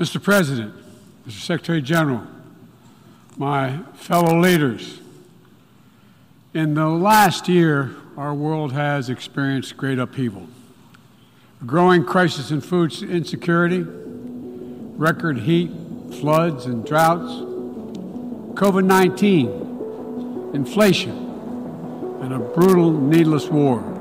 [0.00, 0.20] Mr.
[0.20, 0.74] President,
[1.28, 1.40] Mr.
[1.42, 2.22] Secretary General,
[3.36, 4.98] my fellow leaders,
[6.54, 10.48] in the last year, our world has experienced great upheaval.
[11.60, 15.70] A growing crisis in food insecurity, record heat,
[16.18, 17.32] floods, and droughts,
[18.54, 21.12] COVID 19, inflation,
[22.22, 23.99] and a brutal, needless war.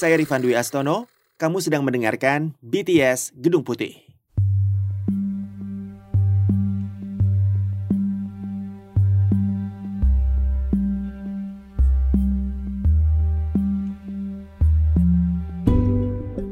[0.00, 1.04] Saya Rifan Dwi Astono.
[1.36, 4.00] Kamu sedang mendengarkan BTS Gedung Putih.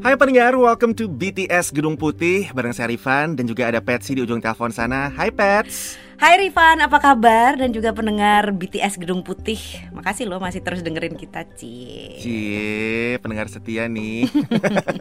[0.05, 4.29] Hai pendengar, welcome to BTS Gedung Putih bareng saya Rifan dan juga ada Patsy di
[4.29, 5.09] ujung telepon sana.
[5.09, 6.08] Hai Pets.
[6.19, 7.55] Hai Rifan, apa kabar?
[7.55, 9.63] Dan juga pendengar BTS Gedung Putih.
[9.95, 12.19] Makasih loh masih terus dengerin kita, Cie.
[12.19, 14.27] Cie, pendengar setia nih.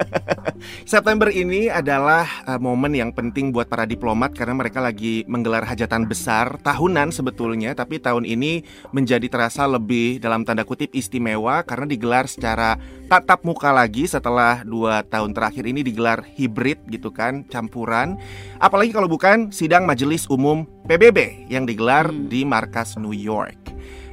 [0.86, 6.09] September ini adalah uh, momen yang penting buat para diplomat Karena mereka lagi menggelar hajatan
[6.09, 8.61] besar Tahunan sebetulnya, tapi tahun ini
[8.94, 12.77] menjadi terasa lebih dalam tanda kutip istimewa Karena digelar secara
[13.08, 18.20] tatap muka lagi setelah dua tahun terakhir ini digelar hibrid gitu kan, campuran.
[18.59, 20.67] Apalagi kalau bukan sidang majelis umum
[21.08, 22.27] PBB yang digelar hmm.
[22.27, 23.55] di markas New York.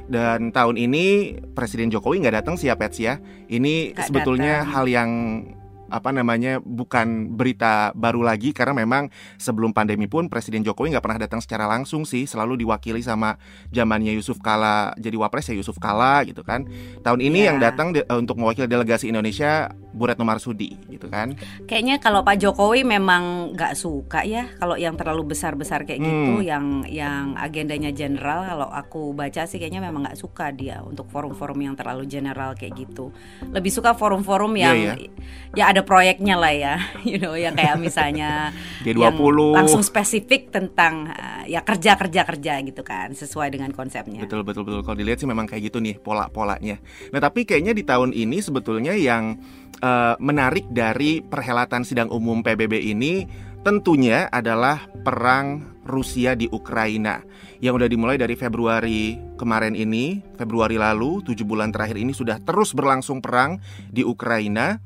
[0.07, 3.19] Dan tahun ini Presiden Jokowi nggak datang sih ya Pets ya.
[3.51, 4.71] Ini gak sebetulnya datang.
[4.71, 5.09] hal yang
[5.89, 11.19] apa namanya bukan berita baru lagi karena memang sebelum pandemi pun Presiden Jokowi nggak pernah
[11.21, 13.37] datang secara langsung sih selalu diwakili sama
[13.69, 16.65] zamannya Yusuf Kala jadi wapres ya Yusuf Kala gitu kan
[17.05, 17.47] tahun ini yeah.
[17.53, 21.39] yang datang de untuk mewakili delegasi Indonesia Bu Retno Marsudi gitu kan.
[21.63, 26.25] Kayaknya kalau Pak Jokowi memang nggak suka ya kalau yang terlalu besar-besar kayak gitu, hmm.
[26.27, 31.07] gitu yang yang agendanya general kalau aku baca sih kayaknya memang nggak suka dia untuk
[31.07, 33.15] forum-forum yang terlalu general kayak gitu.
[33.47, 35.11] Lebih suka forum-forum iya, yang yeah, yeah.
[35.55, 36.75] ya ada proyeknya lah ya,
[37.09, 38.55] you know, yang kayak misalnya
[38.87, 44.23] G20 yang langsung spesifik tentang uh, ya kerja-kerja kerja gitu kan sesuai dengan konsepnya.
[44.23, 46.79] Betul betul betul kalau dilihat sih memang kayak gitu nih pola-polanya.
[47.11, 49.35] Nah, tapi kayaknya di tahun ini sebetulnya yang
[49.83, 53.27] uh, menarik dari perhelatan sidang umum PBB ini
[53.67, 57.19] tentunya adalah perang Rusia di Ukraina
[57.59, 62.75] yang udah dimulai dari Februari kemarin ini, Februari lalu, tujuh bulan terakhir ini sudah terus
[62.77, 63.57] berlangsung perang
[63.89, 64.77] di Ukraina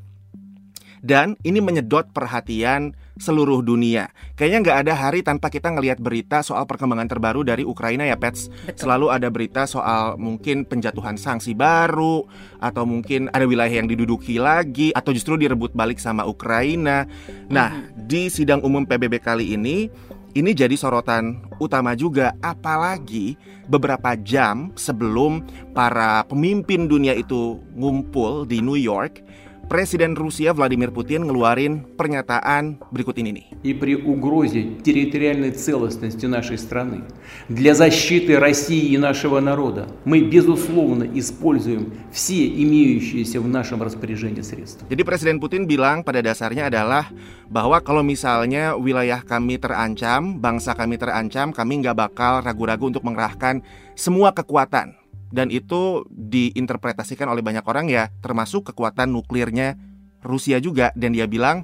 [1.02, 4.10] dan ini menyedot perhatian seluruh dunia.
[4.40, 8.48] Kayaknya nggak ada hari tanpa kita ngelihat berita soal perkembangan terbaru dari Ukraina ya, Pets.
[8.48, 8.80] Betul.
[8.80, 12.24] Selalu ada berita soal mungkin penjatuhan sanksi baru
[12.64, 17.06] atau mungkin ada wilayah yang diduduki lagi atau justru direbut balik sama Ukraina.
[17.52, 18.08] Nah, hmm.
[18.08, 19.92] di sidang umum PBB kali ini
[20.38, 23.34] ini jadi sorotan utama juga apalagi
[23.66, 25.42] beberapa jam sebelum
[25.74, 29.26] para pemimpin dunia itu ngumpul di New York
[29.69, 33.47] Presiden Rusia Vladimir Putin ngeluarin pernyataan berikut ini nih.
[33.65, 37.09] И при угрозе территориальной целостности нашей страны
[37.49, 44.85] для защиты России и нашего народа мы безусловно используем все имеющиеся в нашем распоряжении средства.
[44.93, 47.09] Jadi Presiden Putin bilang pada dasarnya adalah
[47.49, 53.65] bahwa kalau misalnya wilayah kami terancam, bangsa kami terancam, kami nggak bakal ragu-ragu untuk mengerahkan
[53.97, 54.93] semua kekuatan
[55.30, 59.78] dan itu diinterpretasikan oleh banyak orang ya termasuk kekuatan nuklirnya
[60.26, 60.92] Rusia juga.
[60.98, 61.64] Dan dia bilang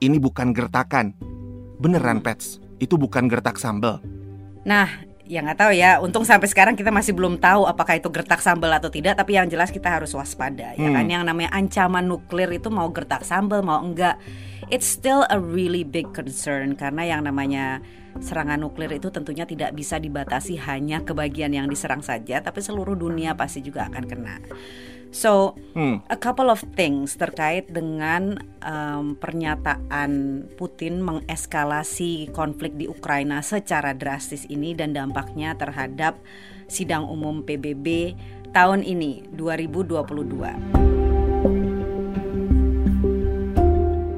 [0.00, 1.14] ini bukan gertakan.
[1.78, 2.58] Beneran pets.
[2.80, 4.00] Itu bukan gertak sambel.
[4.64, 4.88] nah
[5.24, 6.00] ya nggak tahu ya.
[6.00, 9.16] Untung sampai sekarang kita masih belum tahu apakah itu gertak sambal atau tidak.
[9.16, 10.76] Tapi yang jelas kita harus waspada.
[10.76, 10.80] Ya kan?
[10.80, 10.84] hmm.
[10.84, 14.20] Ya kan yang namanya ancaman nuklir itu mau gertak sambal mau enggak,
[14.68, 17.80] it's still a really big concern karena yang namanya
[18.22, 22.94] serangan nuklir itu tentunya tidak bisa dibatasi hanya ke bagian yang diserang saja, tapi seluruh
[22.94, 24.38] dunia pasti juga akan kena.
[25.14, 26.02] So, hmm.
[26.10, 28.34] a couple of things terkait dengan
[28.66, 36.18] um, pernyataan Putin mengeskalasi konflik di Ukraina secara drastis ini dan dampaknya terhadap
[36.66, 38.18] sidang umum PBB
[38.50, 40.02] tahun ini 2022.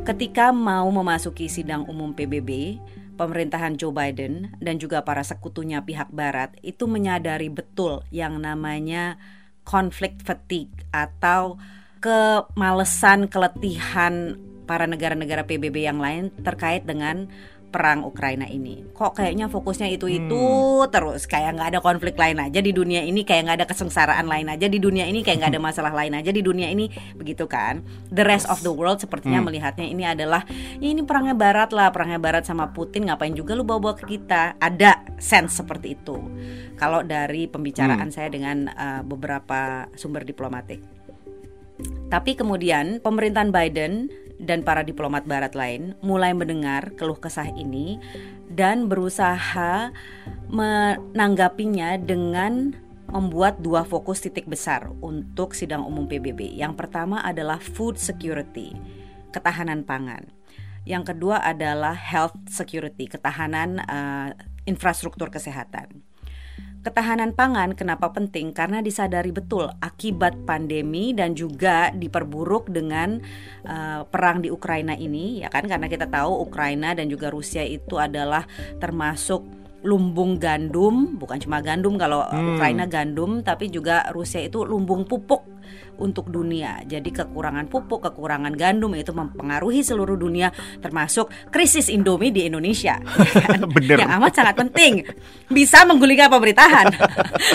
[0.08, 2.80] Ketika mau memasuki sidang umum PBB,
[3.20, 9.20] pemerintahan Joe Biden dan juga para sekutunya pihak barat itu menyadari betul yang namanya
[9.66, 11.58] konflik fatigue atau
[11.98, 17.26] kemalesan, keletihan para negara-negara PBB yang lain terkait dengan
[17.76, 18.80] perang Ukraina ini.
[18.96, 20.88] Kok kayaknya fokusnya itu itu hmm.
[20.88, 24.48] terus kayak nggak ada konflik lain aja di dunia ini, kayak nggak ada kesengsaraan lain
[24.48, 27.84] aja di dunia ini, kayak nggak ada masalah lain aja di dunia ini, begitu kan?
[28.08, 29.52] The rest of the world sepertinya hmm.
[29.52, 30.48] melihatnya ini adalah
[30.80, 34.56] ya ini perangnya Barat lah, perangnya Barat sama Putin ngapain juga lu bawa-bawa ke kita?
[34.56, 36.16] Ada sense seperti itu.
[36.80, 38.16] Kalau dari pembicaraan hmm.
[38.16, 40.80] saya dengan uh, beberapa sumber diplomatik.
[42.08, 48.00] Tapi kemudian pemerintahan Biden dan para diplomat barat lain mulai mendengar keluh kesah ini
[48.52, 49.90] dan berusaha
[50.52, 56.58] menanggapinya dengan membuat dua fokus titik besar untuk sidang umum PBB.
[56.58, 58.74] Yang pertama adalah food security,
[59.30, 60.26] ketahanan pangan.
[60.86, 64.30] Yang kedua adalah health security, ketahanan uh,
[64.66, 66.05] infrastruktur kesehatan.
[66.86, 68.54] Ketahanan pangan kenapa penting?
[68.54, 73.18] Karena disadari betul akibat pandemi dan juga diperburuk dengan
[73.66, 75.66] uh, perang di Ukraina ini, ya kan?
[75.66, 78.46] Karena kita tahu Ukraina dan juga Rusia itu adalah
[78.78, 79.42] termasuk
[79.82, 82.54] lumbung gandum, bukan cuma gandum kalau hmm.
[82.54, 85.42] Ukraina gandum, tapi juga Rusia itu lumbung pupuk
[85.96, 86.84] untuk dunia.
[86.84, 93.00] Jadi kekurangan pupuk, kekurangan gandum itu mempengaruhi seluruh dunia termasuk krisis Indomie di Indonesia.
[93.76, 93.96] Bener.
[94.00, 94.92] Yang amat sangat penting.
[95.48, 96.86] Bisa menggulingkan pemerintahan.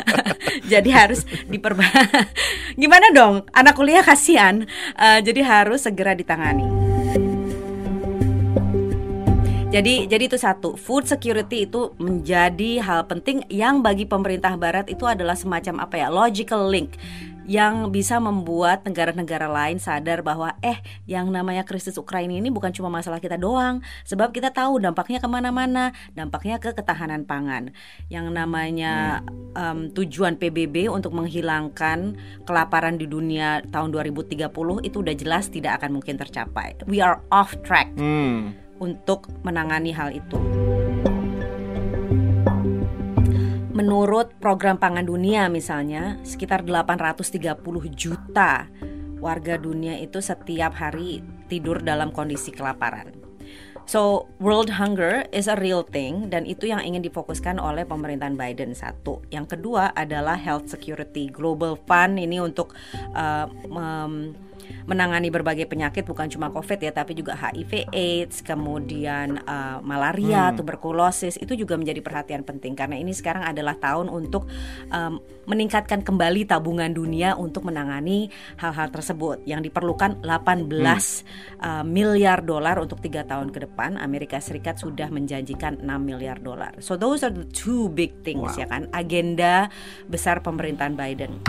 [0.72, 1.86] jadi harus diperba
[2.82, 3.46] Gimana dong?
[3.52, 4.66] Anak kuliah kasihan.
[4.96, 6.68] Uh, jadi harus segera ditangani.
[9.72, 15.08] Jadi jadi itu satu, food security itu menjadi hal penting yang bagi pemerintah barat itu
[15.08, 17.00] adalah semacam apa ya, logical link
[17.50, 20.78] yang bisa membuat negara-negara lain sadar bahwa eh
[21.10, 25.28] yang namanya krisis Ukraina ini bukan cuma masalah kita doang sebab kita tahu dampaknya ke
[25.30, 27.74] mana-mana dampaknya ke ketahanan pangan.
[28.12, 29.26] Yang namanya
[29.58, 34.52] um, tujuan PBB untuk menghilangkan kelaparan di dunia tahun 2030
[34.86, 36.78] itu udah jelas tidak akan mungkin tercapai.
[36.86, 38.54] We are off track hmm.
[38.84, 40.91] untuk menangani hal itu.
[43.72, 47.64] Menurut program pangan dunia misalnya, sekitar 830
[47.96, 48.68] juta
[49.24, 53.16] warga dunia itu setiap hari tidur dalam kondisi kelaparan.
[53.88, 58.76] So, world hunger is a real thing dan itu yang ingin difokuskan oleh pemerintahan Biden
[58.76, 59.24] satu.
[59.32, 62.76] Yang kedua adalah health security global fund ini untuk
[63.16, 64.36] uh, um,
[64.86, 70.58] menangani berbagai penyakit bukan cuma COVID ya tapi juga HIV AIDS, kemudian uh, malaria, hmm.
[70.60, 74.48] tuberkulosis itu juga menjadi perhatian penting karena ini sekarang adalah tahun untuk
[74.92, 78.30] um, meningkatkan kembali tabungan dunia untuk menangani
[78.62, 81.02] hal-hal tersebut yang diperlukan 18 hmm.
[81.62, 86.78] uh, miliar dolar untuk tiga tahun ke depan Amerika Serikat sudah menjanjikan 6 miliar dolar.
[86.84, 88.62] So those are the two big things wow.
[88.62, 89.72] ya kan agenda
[90.08, 91.42] besar pemerintahan Biden.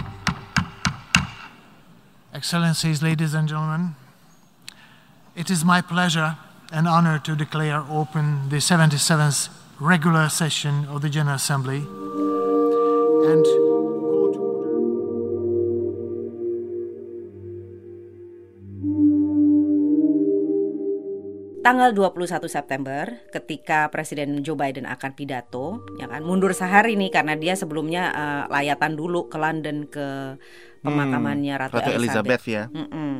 [2.32, 3.92] Excellencies, ladies and gentlemen,
[5.36, 6.40] it is my pleasure
[6.72, 11.84] and honor to declare open the 77th regular session of the General Assembly
[13.28, 13.44] and
[21.62, 27.36] tanggal 21 September ketika Presiden Joe Biden akan pidato ya kan mundur sehari nih karena
[27.36, 30.40] dia sebelumnya uh, layatan dulu ke London ke
[30.81, 32.43] pemakamannya hmm, Ratu, Ratu Elizabeth.
[32.43, 32.63] Elizabeth ya.
[32.71, 33.17] Mm -mm.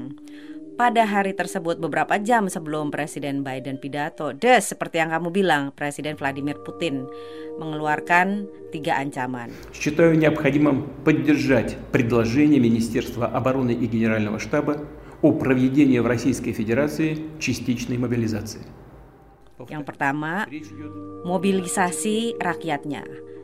[0.78, 6.14] Pada hari tersebut beberapa jam sebelum Presiden Biden pidato, des seperti yang kamu bilang, Presiden
[6.14, 7.10] Vladimir Putin
[7.58, 9.50] mengeluarkan tiga ancaman.
[9.74, 14.86] Считаю необходимым поддержать предложение Министерства обороны и Генерального штаба
[15.26, 18.62] о проведении в Российской Федерации частичной мобилизации.
[19.66, 20.46] Yang pertama,
[21.26, 23.02] mobilisasi rakyatnya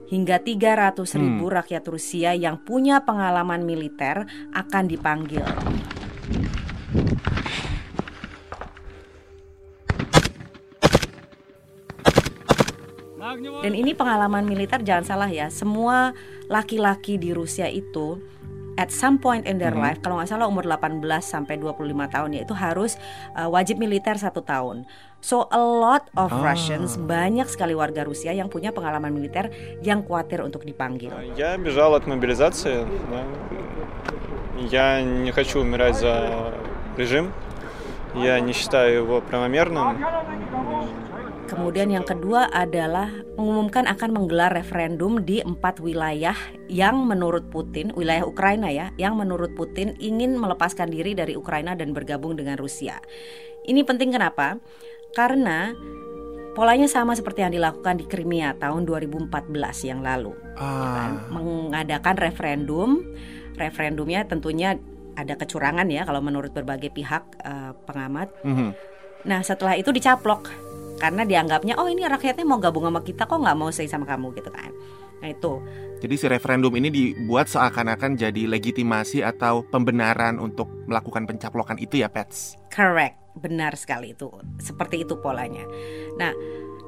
[0.09, 1.57] hingga 300 ribu hmm.
[1.61, 4.25] rakyat Rusia yang punya pengalaman militer
[4.57, 5.45] akan dipanggil.
[13.39, 16.17] Dan ini pengalaman militer jangan salah ya, semua
[16.49, 18.19] laki-laki di Rusia itu
[18.78, 19.86] at some point in their mm -hmm.
[19.94, 22.98] life kalau nggak salah umur 18 sampai 25 tahun ya itu harus
[23.38, 24.86] uh, wajib militer satu tahun.
[25.24, 26.44] So a lot of ah.
[26.44, 29.48] Russians banyak sekali warga Rusia yang punya pengalaman militer
[29.80, 31.16] yang khawatir untuk dipanggil.
[31.40, 32.84] Я бежал от мобилизации.
[33.08, 33.24] Да.
[34.70, 36.54] Я не хочу умирать за
[36.98, 37.32] режим.
[38.16, 39.98] Я не считаю его правомерным.
[41.49, 43.09] Kemudian yang kedua adalah
[43.41, 46.37] mengumumkan akan menggelar referendum di empat wilayah
[46.69, 51.97] yang menurut Putin, wilayah Ukraina ya, yang menurut Putin ingin melepaskan diri dari Ukraina dan
[51.97, 53.01] bergabung dengan Rusia.
[53.65, 54.61] Ini penting kenapa?
[55.17, 55.73] Karena
[56.53, 59.33] polanya sama seperti yang dilakukan di Crimea tahun 2014
[59.89, 60.37] yang lalu.
[60.61, 60.69] Ah.
[60.69, 61.11] Ya kan?
[61.33, 62.89] Mengadakan referendum,
[63.57, 64.77] referendumnya tentunya
[65.17, 68.29] ada kecurangan ya kalau menurut berbagai pihak uh, pengamat.
[68.45, 68.71] Mm -hmm.
[69.27, 70.68] Nah setelah itu dicaplok
[70.99, 74.35] karena dianggapnya oh ini rakyatnya mau gabung sama kita kok nggak mau say sama kamu
[74.37, 74.75] gitu kan.
[75.19, 75.63] Nah itu.
[75.99, 82.07] Jadi si referendum ini dibuat seakan-akan jadi legitimasi atau pembenaran untuk melakukan pencaplokan itu ya,
[82.07, 82.55] Pets.
[82.71, 83.19] correct.
[83.39, 84.31] Benar sekali itu.
[84.59, 85.63] Seperti itu polanya.
[86.19, 86.35] Nah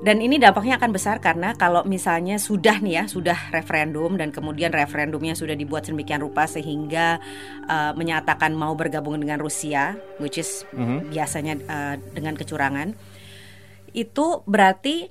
[0.01, 4.73] dan ini dampaknya akan besar karena kalau misalnya sudah nih ya sudah referendum dan kemudian
[4.73, 7.21] referendumnya sudah dibuat sedemikian rupa sehingga
[7.69, 11.13] uh, menyatakan mau bergabung dengan Rusia, which is Mhm.
[11.13, 12.97] biasanya uh, dengan kecurangan,
[13.93, 15.11] itu berarti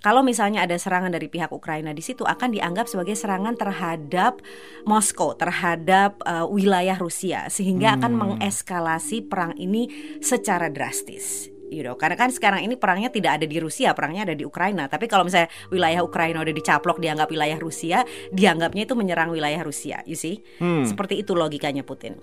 [0.00, 4.40] kalau misalnya ada serangan dari pihak Ukraina di situ akan dianggap sebagai serangan terhadap
[4.88, 9.92] Moskow, terhadap uh, wilayah Rusia, sehingga akan mengeskalasi perang ini
[10.24, 11.52] secara drastis.
[11.70, 14.90] You know, karena kan sekarang ini perangnya tidak ada di Rusia, perangnya ada di Ukraina.
[14.90, 18.02] Tapi kalau misalnya wilayah Ukraina udah dicaplok dianggap wilayah Rusia,
[18.34, 20.02] dianggapnya itu menyerang wilayah Rusia.
[20.02, 20.42] You see?
[20.58, 20.82] Hmm.
[20.82, 22.18] Seperti itu logikanya Putin.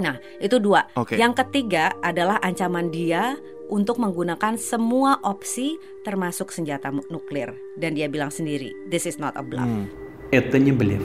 [0.00, 0.88] Nah, itu dua.
[0.96, 1.20] Oke.
[1.20, 3.36] Yang ketiga adalah ancaman dia
[3.68, 7.52] untuk menggunakan semua opsi termasuk senjata mu- nuklir.
[7.76, 9.68] Dan dia bilang sendiri, this is not a bluff.
[9.68, 9.86] Hmm.
[10.32, 11.02] Это не блеф.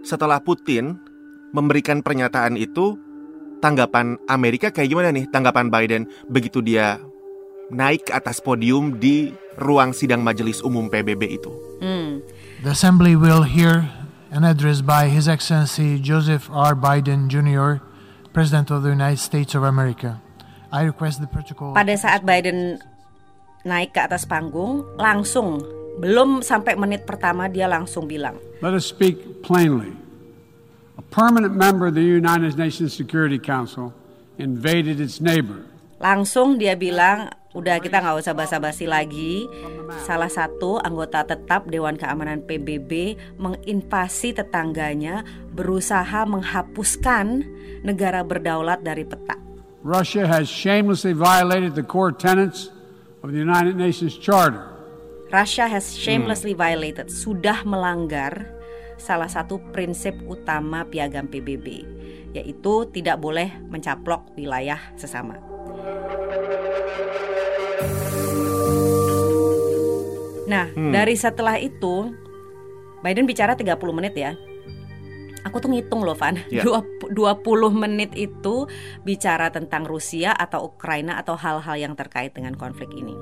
[0.00, 0.98] Setelah Putin
[1.54, 2.98] memberikan pernyataan itu,
[3.62, 5.30] tanggapan Amerika kayak gimana nih?
[5.30, 6.98] Tanggapan Biden begitu dia
[7.71, 11.51] naik ke atas podium di ruang sidang Majelis Umum PBB itu.
[11.81, 12.21] Hmm.
[12.61, 13.89] The Assembly will hear
[14.29, 16.75] an address by His Excellency Joseph R.
[16.75, 17.81] Biden Jr.,
[18.35, 20.19] President of the United States of America.
[20.73, 21.71] I request the protocol.
[21.71, 22.83] Pada saat Biden
[23.63, 25.63] naik ke atas panggung, langsung
[26.03, 29.95] belum sampai menit pertama dia langsung bilang, Let us speak plainly.
[30.99, 33.95] A permanent member of the United Nations Security Council
[34.35, 35.63] invaded its neighbor.
[36.03, 39.47] Langsung dia bilang, udah kita nggak usah basa-basi lagi.
[40.03, 45.23] Salah satu anggota tetap Dewan Keamanan PBB menginvasi tetangganya,
[45.55, 47.47] berusaha menghapuskan
[47.81, 49.39] negara berdaulat dari peta.
[49.85, 52.73] Russia has shamelessly violated the core tenets
[53.23, 54.75] of the United Nations Charter.
[55.29, 58.49] Russia has shamelessly violated, sudah melanggar
[58.95, 61.83] salah satu prinsip utama piagam PBB,
[62.33, 65.37] yaitu tidak boleh mencaplok wilayah sesama.
[70.45, 72.13] Nah, dari setelah itu
[73.01, 74.33] Biden bicara 30 menit ya.
[75.45, 76.41] Aku tuh ngitung loh Van.
[76.65, 76.81] Dua-
[77.13, 78.65] 20 menit itu
[79.05, 83.13] bicara tentang Rusia atau Ukraina atau hal-hal yang terkait dengan konflik ini.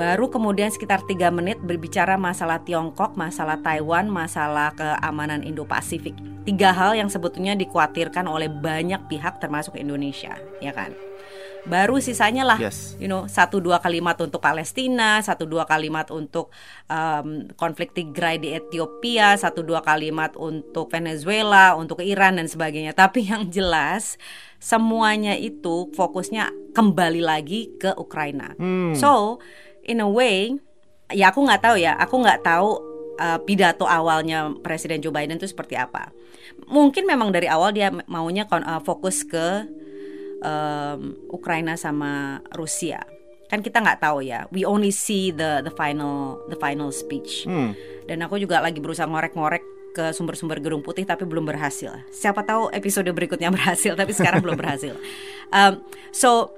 [0.00, 6.16] Baru kemudian sekitar 3 menit berbicara masalah Tiongkok, masalah Taiwan, masalah keamanan Indo-Pasifik.
[6.48, 10.96] Tiga hal yang sebetulnya dikhawatirkan oleh banyak pihak termasuk Indonesia Ya kan
[11.68, 12.96] Baru sisanya lah Yes.
[12.96, 16.48] you know satu dua kalimat untuk Palestina, satu dua kalimat untuk
[16.88, 22.96] um, konflik Tigray di Ethiopia, satu dua kalimat untuk Venezuela, untuk Iran dan sebagainya.
[22.96, 24.16] Tapi yang jelas
[24.56, 28.56] semuanya itu fokusnya kembali lagi ke Ukraina.
[28.96, 29.40] So
[29.84, 30.56] in a way,
[31.08, 32.68] ya aku nggak tahu ya, aku nggak tahu
[33.16, 36.12] uh, pidato awalnya Presiden Joe Biden itu seperti apa.
[36.68, 39.64] Mungkin memang dari awal dia maunya kon- uh, fokus ke
[40.44, 43.00] um, Ukraina sama Rusia.
[43.50, 44.46] Kan kita nggak tahu ya.
[44.54, 47.44] We only see the the final the final speech.
[47.48, 47.74] Hmm.
[48.10, 49.62] dan aku juga lagi berusaha ngorek-ngorek
[49.94, 51.94] ke sumber-sumber gedung putih tapi belum berhasil.
[52.10, 54.98] Siapa tahu episode berikutnya berhasil tapi sekarang belum berhasil.
[55.54, 55.82] Um,
[56.14, 56.50] so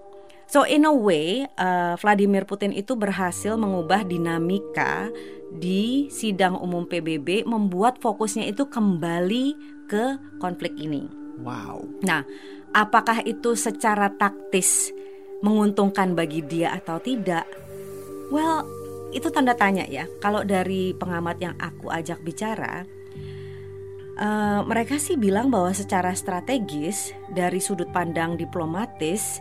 [0.49, 5.13] so in a way uh, Vladimir Putin itu berhasil mengubah dinamika
[5.53, 9.57] di sidang umum PBB membuat fokusnya itu kembali
[9.89, 11.09] ke konflik ini.
[11.41, 11.85] Wow.
[12.05, 12.23] Nah,
[12.73, 14.93] apakah itu secara taktis
[15.45, 17.45] menguntungkan bagi dia atau tidak?
[18.33, 18.65] Well,
[19.13, 20.09] itu tanda tanya ya.
[20.21, 22.85] Kalau dari pengamat yang aku ajak bicara,
[24.17, 29.41] eh, mereka sih bilang bahwa secara strategis dari sudut pandang diplomatis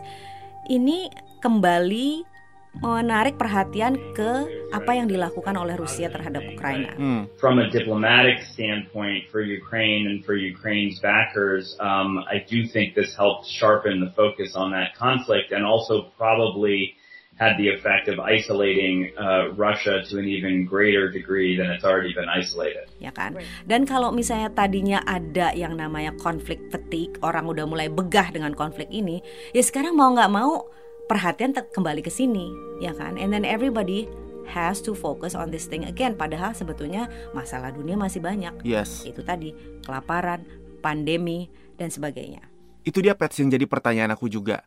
[0.68, 1.08] ini
[1.42, 2.31] kembali
[2.80, 4.32] menarik perhatian ke
[4.72, 6.96] apa yang dilakukan oleh Rusia terhadap Ukraina.
[6.96, 7.28] Hmm.
[7.36, 13.12] from a diplomatic standpoint for Ukraine and for Ukraine's backers, um, I do think this
[13.12, 16.96] helped sharpen the focus on that conflict and also probably
[17.36, 22.12] had the effect of isolating uh, Russia to an even greater degree than it's already
[22.12, 22.86] been isolated.
[23.00, 23.34] ya kan?
[23.64, 28.86] Dan kalau misalnya tadinya ada yang namanya konflik fatigue, orang udah mulai begah dengan konflik
[28.92, 29.24] ini,
[29.56, 30.68] ya sekarang mau nggak mau
[31.10, 33.18] perhatian kembali ke sini, ya kan?
[33.18, 34.06] And then everybody
[34.48, 36.18] has to focus on this thing again.
[36.18, 38.62] Padahal sebetulnya masalah dunia masih banyak.
[38.66, 39.06] Yes.
[39.06, 39.54] Itu tadi
[39.86, 40.44] kelaparan,
[40.82, 42.42] pandemi dan sebagainya.
[42.82, 44.66] Itu dia Pets yang jadi pertanyaan aku juga.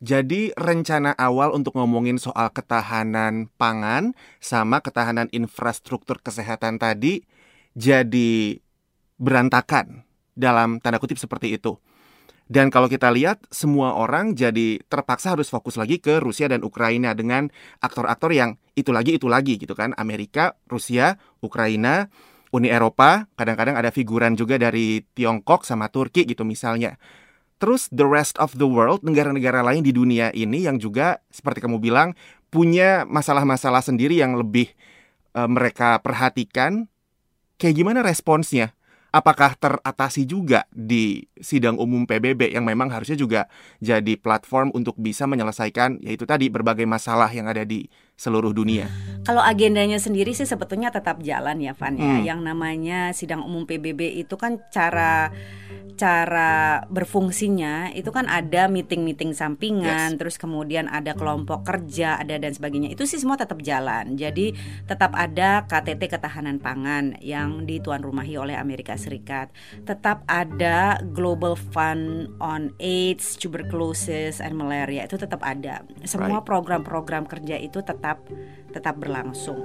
[0.00, 7.20] Jadi rencana awal untuk ngomongin soal ketahanan pangan sama ketahanan infrastruktur kesehatan tadi
[7.76, 8.56] jadi
[9.20, 11.76] berantakan dalam tanda kutip seperti itu.
[12.50, 17.14] Dan kalau kita lihat semua orang jadi terpaksa harus fokus lagi ke Rusia dan Ukraina
[17.14, 17.46] dengan
[17.78, 19.94] aktor-aktor yang itu lagi itu lagi gitu kan.
[19.94, 22.10] Amerika, Rusia, Ukraina,
[22.50, 26.98] Uni Eropa, kadang-kadang ada figuran juga dari Tiongkok sama Turki gitu misalnya.
[27.62, 31.78] Terus the rest of the world, negara-negara lain di dunia ini yang juga seperti kamu
[31.78, 32.18] bilang
[32.50, 34.74] punya masalah-masalah sendiri yang lebih
[35.38, 36.90] uh, mereka perhatikan.
[37.62, 38.74] Kayak gimana responsnya?
[39.10, 43.50] Apakah teratasi juga di sidang umum PBB yang memang harusnya juga
[43.82, 47.90] jadi platform untuk bisa menyelesaikan yaitu tadi berbagai masalah yang ada di
[48.20, 48.84] seluruh dunia.
[49.24, 52.20] Kalau agendanya sendiri sih sebetulnya tetap jalan ya Van ya.
[52.20, 52.24] Hmm.
[52.24, 55.32] Yang namanya sidang umum PBB itu kan cara
[56.00, 60.18] cara berfungsinya itu kan ada meeting-meeting sampingan, yes.
[60.18, 62.96] terus kemudian ada kelompok kerja, ada dan sebagainya.
[62.96, 64.16] Itu sih semua tetap jalan.
[64.16, 64.56] Jadi
[64.88, 69.52] tetap ada KTT ketahanan pangan yang dituan rumahi oleh Amerika Serikat.
[69.84, 75.84] Tetap ada Global Fund on AIDS, Tuberculosis and Malaria itu tetap ada.
[76.08, 78.09] Semua program-program kerja itu tetap
[78.70, 79.60] tetap berlangsung.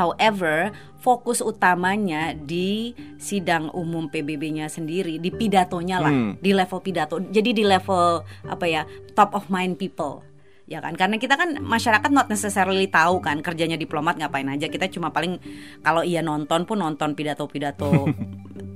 [0.00, 0.72] However,
[1.04, 6.32] fokus utamanya di sidang umum PBB-nya sendiri, di pidatonya lah, hmm.
[6.40, 7.20] di level pidato.
[7.20, 10.24] Jadi di level apa ya, top of mind people
[10.70, 14.86] ya kan karena kita kan masyarakat not necessarily tahu kan kerjanya diplomat ngapain aja kita
[14.86, 15.42] cuma paling
[15.82, 18.06] kalau iya nonton pun nonton pidato-pidato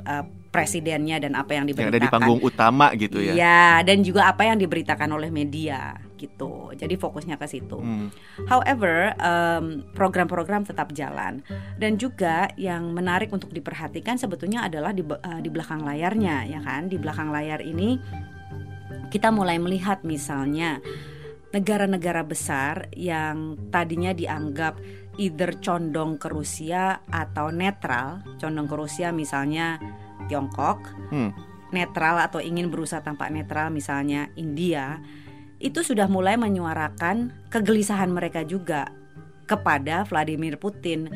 [0.02, 0.24] uh,
[0.54, 1.90] presidennya dan apa yang diberitakan.
[1.90, 3.34] Yang ada di panggung utama gitu ya.
[3.34, 6.70] Iya, dan juga apa yang diberitakan oleh media gitu.
[6.78, 7.82] Jadi fokusnya ke situ.
[7.82, 8.14] Hmm.
[8.46, 11.42] However, um, program-program tetap jalan
[11.82, 16.86] dan juga yang menarik untuk diperhatikan sebetulnya adalah di uh, di belakang layarnya ya kan.
[16.86, 17.98] Di belakang layar ini
[19.10, 20.78] kita mulai melihat misalnya
[21.50, 24.78] negara-negara besar yang tadinya dianggap
[25.18, 29.78] either condong ke Rusia atau netral, condong ke Rusia misalnya
[30.26, 30.80] Tiongkok,
[31.12, 31.30] hmm.
[31.70, 35.00] netral atau ingin berusaha tampak netral misalnya India,
[35.62, 38.92] itu sudah mulai menyuarakan kegelisahan mereka juga
[39.44, 41.12] kepada Vladimir Putin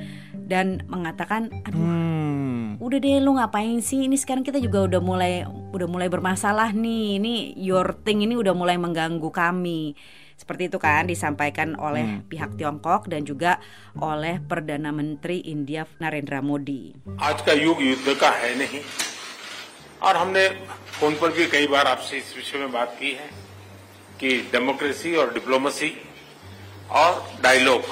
[0.48, 2.80] dan mengatakan aduh hmm.
[2.80, 7.20] udah deh lu ngapain sih ini sekarang kita juga udah mulai udah mulai bermasalah nih
[7.20, 9.96] ini your thing ini udah mulai mengganggu kami
[10.37, 12.19] seperti itu kan disampaikan oleh hmm.
[12.27, 13.57] pihak Tiongkok dan juga
[13.97, 16.93] oleh Perdana Menteri India Narendra Modi.
[17.19, 18.81] आज का युग युद्ध का है नहीं
[20.03, 20.43] और हमने
[20.99, 23.29] फोन पर भी कई बार आपसे इस विषय में बात की है
[24.19, 25.91] कि डेमोक्रेसी और डिप्लोमेसी
[26.91, 27.11] और
[27.41, 27.83] dialogue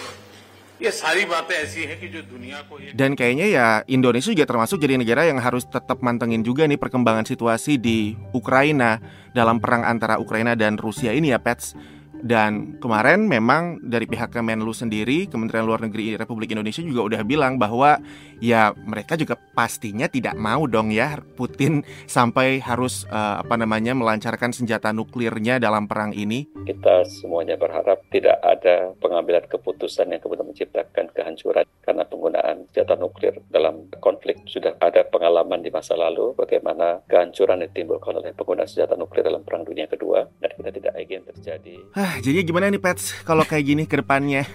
[2.98, 7.30] Dan kayaknya ya Indonesia juga termasuk jadi negara yang harus tetap mantengin juga nih perkembangan
[7.30, 8.98] situasi di Ukraina
[9.30, 11.78] dalam perang antara Ukraina dan Rusia ini ya Pets.
[12.27, 17.55] Dan kemarin memang dari pihak Kemenlu sendiri, Kementerian Luar Negeri Republik Indonesia juga udah bilang
[17.55, 18.03] bahwa
[18.43, 24.51] ya mereka juga pastinya tidak mau dong ya Putin sampai harus uh, apa namanya melancarkan
[24.51, 26.51] senjata nuklirnya dalam perang ini.
[26.67, 33.39] Kita semuanya berharap tidak ada pengambilan keputusan yang kemudian menciptakan kehancuran karena penggunaan senjata nuklir
[33.55, 34.43] dalam konflik.
[34.51, 39.47] Sudah ada pengalaman di masa lalu bagaimana kehancuran yang ditimbulkan oleh penggunaan senjata nuklir dalam
[39.47, 41.77] perang dunia kedua dan kita tidak ingin terjadi.
[42.25, 44.49] Jadi gimana nih Pets kalau kayak gini ke depannya?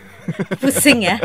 [0.62, 1.18] Pusing ya.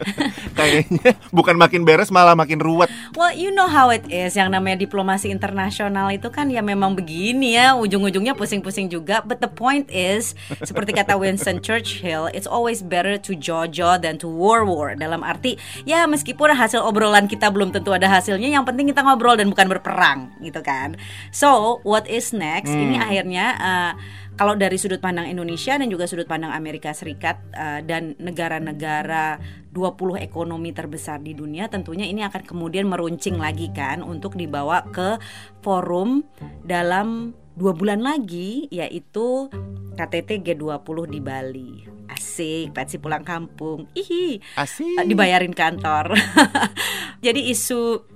[0.58, 2.90] Kayaknya bukan makin beres malah makin ruwet.
[3.14, 4.34] Well, you know how it is.
[4.34, 9.22] Yang namanya diplomasi internasional itu kan ya memang begini ya, ujung-ujungnya pusing-pusing juga.
[9.22, 14.26] But the point is, seperti kata Winston Churchill, it's always better to jojo than to
[14.26, 14.98] war-war.
[14.98, 19.38] Dalam arti, ya meskipun hasil obrolan kita belum tentu ada hasilnya, yang penting kita ngobrol
[19.38, 20.98] dan bukan berperang, gitu kan.
[21.30, 22.74] So, what is next?
[22.74, 22.90] Hmm.
[22.90, 23.92] Ini akhirnya uh,
[24.40, 29.36] kalau dari sudut pandang Indonesia dan juga sudut pandang Amerika Serikat uh, dan negara-negara
[29.68, 35.20] 20 ekonomi terbesar di dunia tentunya ini akan kemudian meruncing lagi kan untuk dibawa ke
[35.60, 36.24] forum
[36.64, 39.52] dalam dua bulan lagi yaitu
[40.00, 41.72] KTT G20 di Bali.
[42.08, 43.92] Asik, Patsy pulang kampung.
[43.92, 44.40] Ihi.
[44.56, 45.04] Asik.
[45.04, 46.16] Dibayarin kantor.
[47.24, 48.08] Jadi isu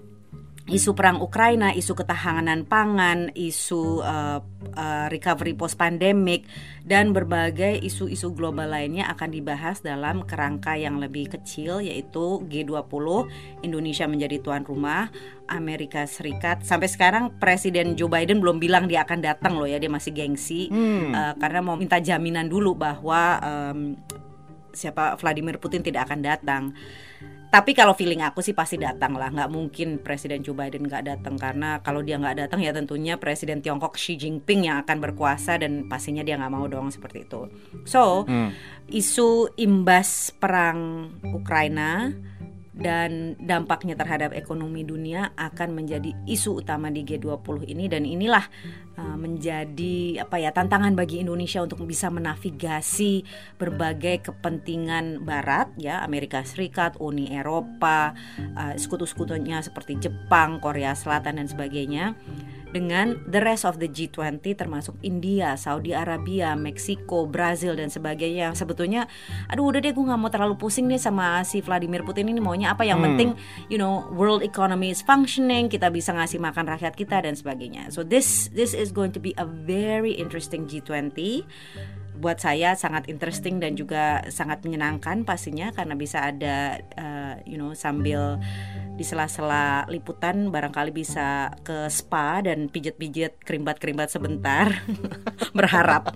[0.64, 4.40] isu perang Ukraina, isu ketahanan pangan, isu uh,
[4.72, 6.48] uh, recovery post pandemic
[6.80, 13.28] dan berbagai isu-isu global lainnya akan dibahas dalam kerangka yang lebih kecil yaitu G20
[13.60, 15.12] Indonesia menjadi tuan rumah
[15.52, 16.64] Amerika Serikat.
[16.64, 20.72] Sampai sekarang Presiden Joe Biden belum bilang dia akan datang loh ya dia masih gengsi.
[20.72, 21.12] Hmm.
[21.12, 24.00] uh, karena mau minta jaminan dulu bahwa um,
[24.72, 26.62] siapa Vladimir Putin tidak akan datang
[27.54, 29.30] tapi kalau feeling aku sih pasti datang lah.
[29.30, 31.38] Nggak mungkin Presiden Joe Biden nggak datang.
[31.38, 35.86] Karena kalau dia nggak datang ya tentunya Presiden Tiongkok Xi Jinping yang akan berkuasa dan
[35.86, 37.46] pastinya dia nggak mau dong seperti itu.
[37.86, 38.50] So hmm.
[38.90, 42.10] isu imbas perang Ukraina
[42.74, 47.86] dan dampaknya terhadap ekonomi dunia akan menjadi isu utama di G20 ini.
[47.86, 48.42] Dan inilah
[48.98, 53.22] uh, menjadi apa ya tantangan bagi Indonesia untuk bisa menavigasi
[53.54, 56.02] berbagai kepentingan barat ya.
[56.02, 58.12] Amerika Serikat, Uni Eropa,
[58.58, 62.18] uh, sekutu-sekutunya seperti Jepang, Korea Selatan dan sebagainya
[62.74, 68.50] dengan the rest of the G20 termasuk India, Saudi Arabia, Meksiko, Brazil dan sebagainya.
[68.50, 69.06] Yang sebetulnya
[69.46, 72.42] aduh udah deh gue nggak mau terlalu pusing nih sama si Vladimir Putin ini.
[72.42, 72.82] Maunya apa?
[72.82, 73.06] Yang hmm.
[73.06, 73.30] penting
[73.70, 77.94] you know world economy is functioning kita bisa ngasih makan rakyat kita dan sebagainya.
[77.94, 81.46] So this this is going to be a very interesting G20
[82.14, 87.74] buat saya sangat interesting dan juga sangat menyenangkan pastinya karena bisa ada uh, you know
[87.74, 88.38] sambil
[88.94, 94.70] di sela-sela liputan barangkali bisa ke spa dan pijet-pijet kerimbat-kerimbat sebentar.
[95.58, 96.14] Berharap.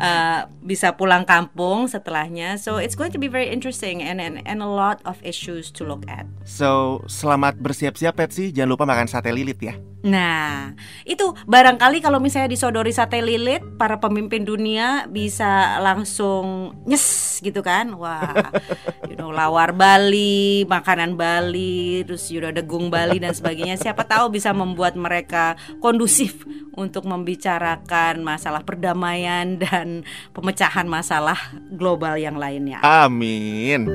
[0.00, 2.56] Uh, bisa pulang kampung setelahnya.
[2.56, 5.84] So it's going to be very interesting and and, and a lot of issues to
[5.84, 6.24] look at.
[6.48, 8.52] So selamat bersiap-siap Pepsi.
[8.52, 9.76] Jangan lupa makan sate lilit ya.
[10.00, 10.72] Nah,
[11.04, 17.92] itu barangkali kalau misalnya disodori sate lilit, para pemimpin dunia bisa langsung nyes gitu kan.
[18.00, 18.48] Wah,
[19.04, 23.78] you know lawar Bali, makanan Bali, terus know degung Bali dan sebagainya.
[23.78, 26.42] Siapa tahu bisa membuat mereka kondusif
[26.74, 30.02] untuk membicarakan masalah perdamaian dan
[30.34, 31.38] pemecahan masalah
[31.70, 32.82] global yang lainnya.
[32.82, 33.86] Amin.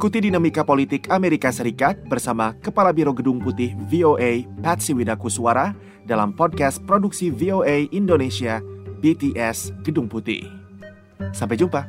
[0.00, 5.76] Ikuti dinamika politik Amerika Serikat bersama Kepala Biro Gedung Putih VOA Patsy Widakuswara
[6.08, 8.64] dalam podcast produksi VOA Indonesia
[9.04, 10.48] BTS Gedung Putih.
[11.36, 11.84] Sampai jumpa.